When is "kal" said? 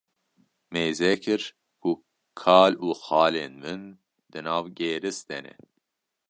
2.41-2.71